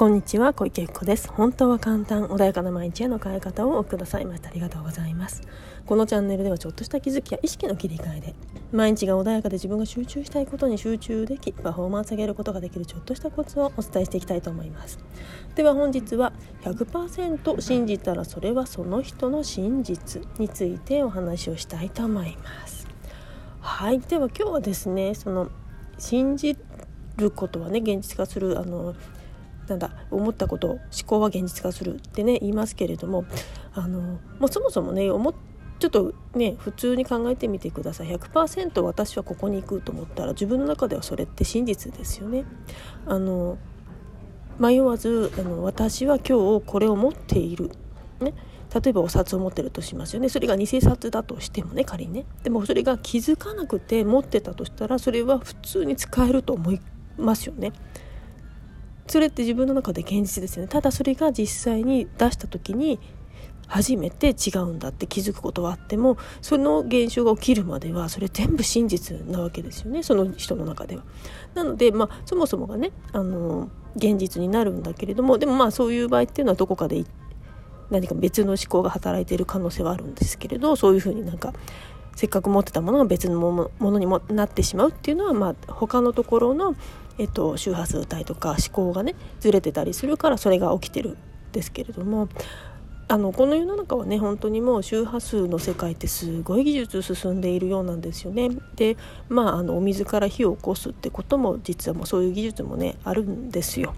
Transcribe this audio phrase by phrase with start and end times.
[0.00, 1.30] こんにちは小池由子です。
[1.30, 5.42] 本当は簡単穏やかな毎日への変え方をくださいましてありがとうございます。
[5.84, 8.34] このチャンネルではちょっとした気づきや意識の切り替えで
[8.72, 14.98] 毎日が穏やかで自分が集中したいことに集中できパフォーマンス上げることができるちょっとしたコツをお伝えしていきたいと思います。
[15.54, 16.32] では本日は
[16.62, 22.88] 100%信じたらそれはその人の真実についてお話をしたいと思います。
[23.60, 25.50] はいでは今日はですねその
[25.98, 26.56] 信じ
[27.18, 28.94] ることはね現実化するあの
[29.70, 33.24] なんだ思ったことを思考は現実化するってね言いますけれども
[33.72, 34.00] あの
[34.38, 35.32] もうそもそもね思
[35.78, 38.08] ちょっとね普通に考えてみてください。
[38.08, 42.44] 100%私はここに行くと思ったら自分の中ではそれって真実ですよね。
[43.06, 43.56] あの
[44.58, 47.70] 迷わずあの私は今日これを持っている、
[48.20, 48.34] ね、
[48.74, 50.28] 例えばお札を持ってるとしますよね。
[50.28, 52.26] それが偽札だとしてもね仮にね。
[52.42, 56.80] でもそれが気づかなくて持ってたとしたらそれは普通に使えると思い
[57.16, 57.72] ますよね。
[59.10, 63.00] それって自分の中で現実ですよねただそれが実際に出した時に
[63.66, 71.04] 初めて違うんだって気づくことはあってもその現象が起きるまではそれ全部真実なわけですよねその人の中では。
[71.54, 77.04] なので、まあ、そもそもがねあの現実になるんだけれどもでもまあそういう場合っていうのはどこかで
[77.90, 81.52] 何か別の思考が働いている可能性はあるんですけれどそういうふうになんか
[82.20, 86.76] せっかく持ってたものが別のものにもなってしまうっていうのは、まあ、他のところの、
[87.16, 91.16] えっと、周波数帯とか思考がねずれてたりするからそれが起きてるん
[91.52, 92.28] ですけれども
[93.08, 98.50] あのこの世の中はね本当にもう周波数の世界ってすごい技術進んでいるようなんですよね。
[98.76, 98.98] で
[99.30, 103.94] まああのお水から火を起こすってことも実はもうそういう技術もねあるんですよ。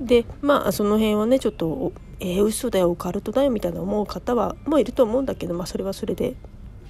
[0.00, 6.36] でまあその辺はねちょっと「えー、嘘だよオカルトだよ」みたいな思う方はもういると思うんだけど、まあ、それはそれで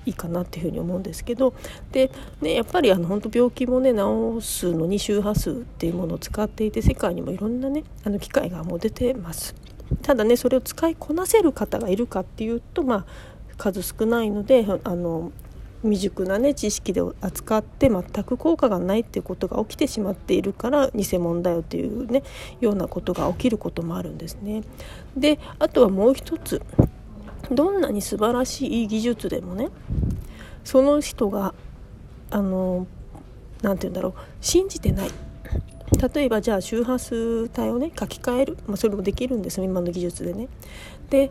[0.09, 1.55] いいかなっていうふうに思うんですけど
[1.93, 9.55] で、ね、やっぱりあの本当病気もね治すのに周波数っていうものを使っていて世界にもいろんなねあの機械がもう出てます。
[10.03, 13.05] ただねそれを使いこなせる方がいるかっていうとまあ
[13.57, 15.33] 数少ないのであの
[15.83, 22.23] 未熟なね知識で扱って全く効果がないっていうことが起きてしまっているから偽物だよっていうね
[22.61, 24.63] ようなことが起きることもあるんですね。
[25.17, 26.63] であとはもう一つ
[27.51, 29.69] どんなに素晴らしい技術でもね
[30.65, 31.55] その人が
[32.31, 32.87] あの
[33.63, 35.11] 何て言うんだろう信じてない
[36.15, 40.49] 例えばじゃあ周波数帯をね書き換える、まあ、それもできるんです今の技術でね。
[41.11, 41.31] で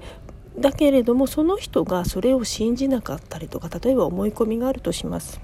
[0.58, 5.40] だけれどもその人がそれを信じなかったりとか例えば思い込みがあるとします。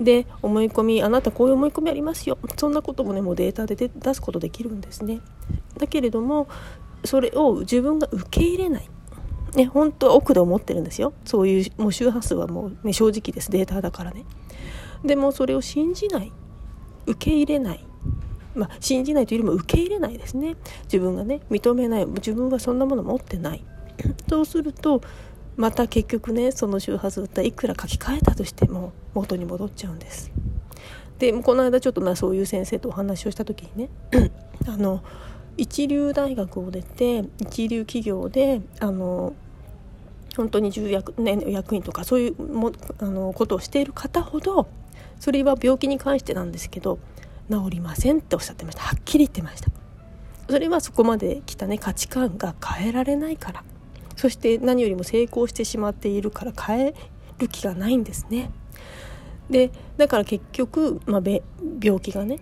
[0.00, 5.20] で思い込みあなたこういう思い込みありますよそんなこともねもうデータで出すことできるんですね。
[5.76, 6.46] だけれども
[7.04, 8.88] それを自分が受け入れない
[9.54, 11.12] ね、本当は奥で思ってるんですよ。
[11.24, 13.50] そういうもう周波数はもう、ね、正直です。
[13.50, 14.24] データだからね。
[15.04, 16.32] でもそれを信じない。
[17.06, 17.84] 受け入れない。
[18.54, 20.56] まあ、信じないというよりも受け入れないですね。
[20.84, 22.06] 自分がね認めない。
[22.06, 23.64] 自分はそんなもの持ってない。
[24.28, 25.02] そうすると
[25.56, 30.30] また結局ねその周波数っていくら書き換えたとしても元に戻っちゃうんです。
[31.18, 33.90] でこの間ちょっとまあそういう先生とお話をした時にね
[34.66, 35.02] あの
[35.56, 39.34] 一流大学を出て一流企業であの
[40.36, 44.68] 本当に重役,、ね、役員とかそういうもあのことをしている方ほど
[45.18, 46.98] それは病気に関してなんですけど
[47.50, 48.82] 治りませんっておっしゃってました。
[48.82, 49.70] はっきり言ってました。
[50.48, 51.78] それはそこまで来たね。
[51.78, 53.64] 価値観が変えられないから。
[54.16, 56.94] そして何よりも成功してしまっているから変え
[57.38, 58.50] る気がないんですね。
[59.50, 61.22] でだから結局、まあ、
[61.80, 62.40] 病気がね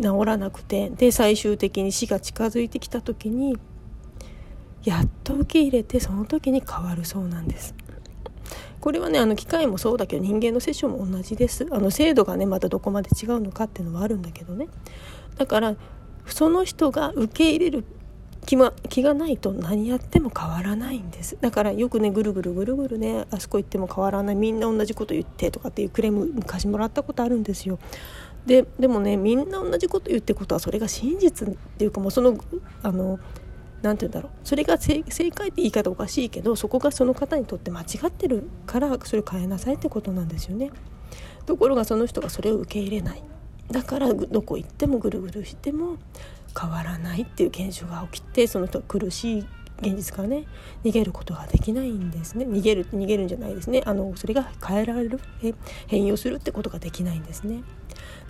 [0.00, 3.58] 治らなくてで最終的に死が近づいてきた時に
[4.84, 7.74] やっと受け入れてその時に変わるそうなんです。
[8.80, 14.68] これはねあの機械もそうだけど人間のセッションも同じですあの精度がねまたどこまで違うのかっていうのはあるんだけどね
[15.36, 15.74] だから
[16.26, 17.84] その人が受け入れる
[18.46, 21.36] 気,、ま、気がないと何やっても変わらないんです。
[21.40, 27.78] だからよくねぐるぐるぐるぐるねあそこ行っても変わらないみんな同じこと言ってとかっていうクレーム昔もらったことあるんですよ。
[28.46, 32.38] ででもねみんな同じこと言ってことはそれが真実っていうかもうその
[32.82, 33.18] あの
[33.82, 34.32] 何て言うんだろう。
[34.44, 40.70] それが正解って言い方おかしいけどそこがその方にとって間違ってるからそれを変えなさいってことなんですよね。
[41.46, 43.22] ところがその人がそれを受け入れない。
[43.70, 45.96] だからどこ行ってもぐるぐるしても
[46.58, 49.46] 変わらないっていう現象が起きてその人は苦しい
[49.80, 50.44] 現実からね
[50.84, 52.46] 逃げることができないんですね。
[52.46, 53.82] 逃げる逃げるんじゃないですね。
[53.84, 55.20] あのそれが変えられる
[55.86, 57.62] 変容するってことができないんですね。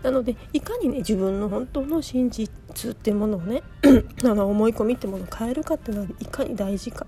[0.02, 3.62] なのでいかにね自分の本当の真実っていうものをね
[4.24, 7.06] あの思い込みってものを変えるかっていうのはいかに大事か。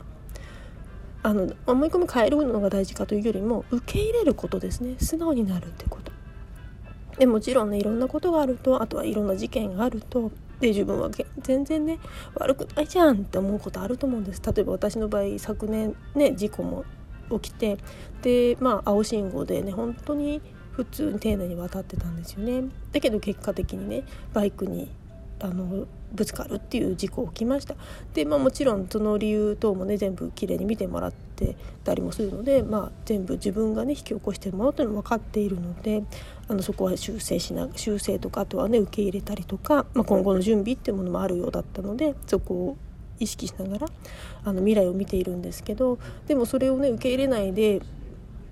[1.20, 4.94] あの思い込み変えるのが大事かというよりも受け入れることですね。
[4.98, 6.07] 素直になるってこと。
[7.18, 10.30] でもちろんねいろんなことがあるとあとはいろんな事件があると
[10.60, 11.10] で自分は
[11.40, 11.98] 全然ね
[12.34, 14.42] 悪くないじゃんって思うことあると思うんです。
[14.44, 16.84] 例えば私の場合昨年ね事故も
[17.30, 17.78] 起きて
[18.22, 20.40] でまあ青信号でね本当に
[20.72, 22.64] 普通に丁寧に渡ってたんですよね。
[22.92, 24.90] だけど結果的にねバイクに
[25.40, 27.74] あのぶつかるっていう事故起きました
[28.14, 36.02] で、まあ、もちろんその理由等もね全部きれいに見てもらってたりもするので、まあ、全部自分がね引き起こしてるものというのも分かっているので
[36.48, 42.76] あのそこは修正しな修正とかあとはね受け入れたりとか、まあ、今後の準備っていうものもあるようだったのでそこを
[43.20, 43.86] 意識しながら
[44.44, 47.82] あの未来を見ているんですけどでもそれをね受け入れないで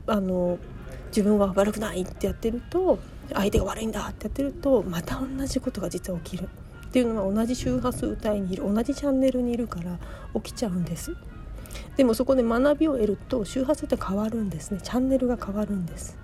[0.07, 0.59] あの
[1.09, 2.99] 自分は悪くないってやってると
[3.33, 6.49] 相手が悪いんだってやってるとまた同じことが実は起きる。
[6.97, 9.99] っていうのは同じ周波数帯にいる同じチャンネルにいるから
[10.41, 11.15] 起きちゃうんです。
[11.99, 14.81] でもそこで学びを得ると周波数って変わるんですね。
[14.83, 16.17] チャンネルが変わるんです。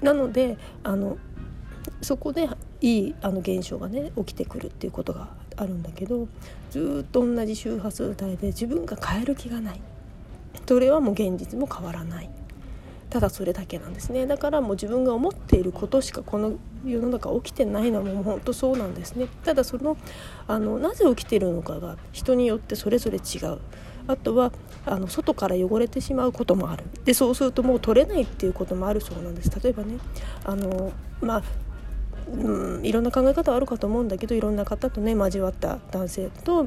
[0.00, 1.18] なのであの
[2.00, 2.48] そこで
[2.80, 6.26] いいあの現象がね起きてくるっていうことがあるんだけど
[6.72, 9.80] ずっと同じ周波数帯で自分が変える気がない。
[10.66, 12.30] それはもう現実も変わらない。
[13.12, 14.26] ただそれだけなんですね。
[14.26, 19.26] だからもう自分が思っていることしかこの世の中起きてないのはもう本当そうなんですね。
[19.44, 19.98] ただその
[20.48, 23.58] あのなぜ起きてるのかが人によってそれぞれ違う。
[24.06, 24.50] あとは
[24.86, 26.84] あの外から汚れてしまうこともある。
[27.04, 29.50] でそうするともう取れないっていうこともあるそうなんです。
[29.62, 29.98] 例えばね
[30.44, 31.42] あのまあ
[32.32, 36.66] うん、いろんな考え方はあるかと思うんだけどいろんな方とね交わった男性と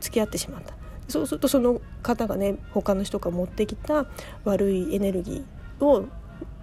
[0.00, 0.74] 付き合ってしまった。
[1.08, 4.04] そうするとその方がね他の人が持ってきた
[4.44, 6.04] 悪いエネルギーを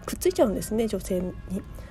[0.05, 1.33] くっついちゃうんですね女性に。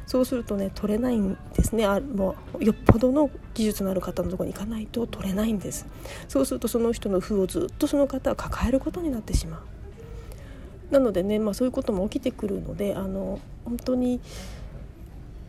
[0.07, 1.87] そうするとね取れないんですね。
[1.87, 5.87] あもうよっぽどの技術のある方のとこに行かないと取れないんです。
[6.29, 9.61] そうするとその人の負をずっとその方は抱えることになってしまう。
[10.91, 14.21] なのでね、まあ、そういうことも起きてくるのであの本当に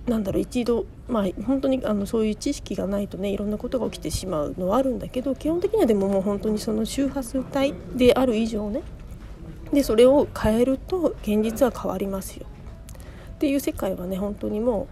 [0.08, 8.82] なんだろう一度まあ本当にあのそういう知識がないとねいろんなことが起きてしまうのはあるんだけど基本的にはでももう本当にその周波数帯である以上ね
[9.76, 12.48] でそれを変えると現実は変わりますよ
[13.36, 14.88] っていう世界はね本当にも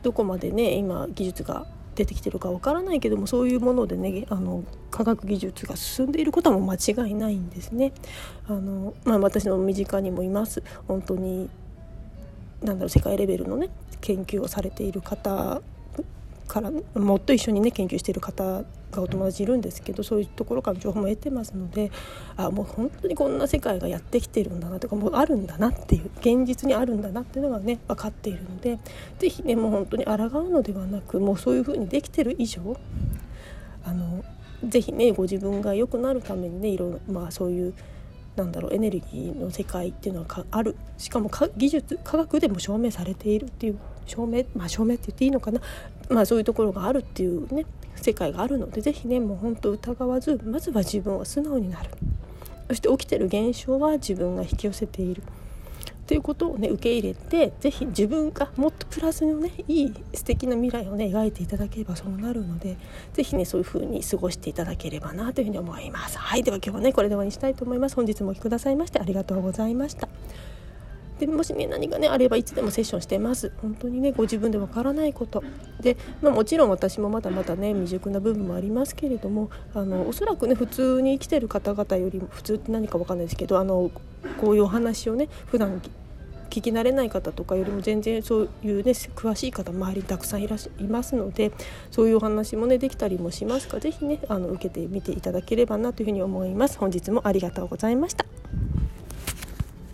[0.00, 4.62] うどこまでね今技術が出てきてるかわからないけどもそういうものでねあの
[4.92, 7.92] 科学技術が進んでいることはもう間違いないんですね。
[8.46, 11.50] あのまあ、私の身近にもいます本当に
[12.62, 13.70] なんだろう世界レベルのね
[14.00, 15.60] 研究をされている方
[16.46, 18.62] からもっと一緒にね研究している方
[18.92, 21.90] がお友達いるんですけどそういうところから情報も得てますので
[22.36, 28.78] あもう本当にこんな世界がやってきてるんだなとかもうあるんだなっていう現実にあるんだなっていうのがね分かっているので
[29.18, 32.76] 是非ねもう本当に抗うのではなくもうそういうふうにできてる以上
[33.84, 34.24] あの
[34.64, 37.74] 是非ねご自分が良くなるためにねいろいろまあそういう
[38.38, 40.76] なんだろうエネルギーの世界っていうのはある。
[40.96, 45.60] しかも技術科学でも証明されているっていう証明まあ証明って言っていいのかな。
[46.08, 47.66] まあそういうところがあるっていうね
[48.02, 51.90] 世界があるので是非ねもう本当疑わずまずは自分は素直になる。
[52.68, 55.22] そして起きてる現象は自分が引き寄せている。
[56.06, 62.78] ということをね受け入れて是非自分がもっとプラスのねいい素敵な未来をね描いていただければそうなるので
[63.12, 66.16] 是非ねそういう風に過ごしていただければなというふうに思います。
[66.16, 67.94] はいでは今日はねこれで終わりにしたいと思います。
[67.94, 70.08] 本日もお聴きくださいましてありがとうございました。
[71.26, 75.42] でもしね何がねあればいつでもセッションしてます本当にねご自分でわからないこと
[75.80, 83.90] で、まあ、もちろん私もまだまだね未熟な部分もありますけれどもあのおそらくね普通に生きてる方々よりも普通って何かわかんないですけどあの
[84.40, 85.82] こういうお話をね普段
[86.48, 91.52] 聞き慣れない方とかよりも全然そういうね詳しい方周りにたくさんいらっしゃいますので
[91.90, 96.78] そういうお話もねできたりもしますが是非ねあの受けてみていただければなというふうに思います。
[96.78, 98.24] 本日もありがとうございました。